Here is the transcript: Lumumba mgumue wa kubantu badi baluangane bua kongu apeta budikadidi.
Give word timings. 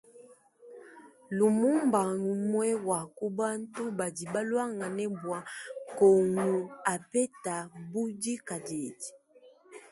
Lumumba 1.37 1.99
mgumue 2.13 2.69
wa 2.89 3.01
kubantu 3.17 3.81
badi 3.97 4.23
baluangane 4.33 5.05
bua 5.19 5.39
kongu 5.97 6.53
apeta 6.93 7.55
budikadidi. 7.91 9.09